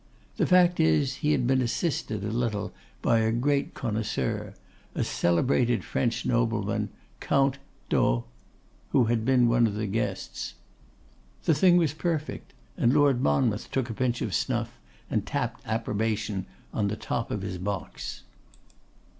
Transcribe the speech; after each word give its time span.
The 0.37 0.47
fact 0.47 0.79
is, 0.79 1.17
he 1.17 1.31
had 1.31 1.45
been 1.45 1.61
assisted 1.61 2.23
a 2.23 2.31
little 2.31 2.73
by 3.03 3.19
a 3.19 3.31
great 3.31 3.75
connoisseur, 3.75 4.55
a 4.95 5.03
celebrated 5.03 5.83
French 5.83 6.25
nobleman, 6.25 6.89
Count 7.19 7.59
D'O 7.87 8.15
y, 8.15 8.23
who 8.93 9.03
had 9.03 9.23
been 9.25 9.47
one 9.47 9.67
of 9.67 9.75
the 9.75 9.85
guests. 9.85 10.55
The 11.43 11.53
thing 11.53 11.77
was 11.77 11.93
perfect; 11.93 12.51
and 12.75 12.91
Lord 12.95 13.21
Monmouth 13.21 13.69
took 13.69 13.91
a 13.91 13.93
pinch 13.93 14.23
of 14.23 14.33
snuff, 14.33 14.79
and 15.07 15.23
tapped 15.23 15.61
approbation 15.67 16.47
on 16.73 16.87
the 16.87 16.95
top 16.97 17.29
of 17.29 17.43
his 17.43 17.59
box. 17.59 18.23